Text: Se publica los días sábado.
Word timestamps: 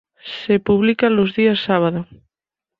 Se 0.45 0.59
publica 0.59 1.11
los 1.11 1.35
días 1.35 1.59
sábado. 1.59 2.07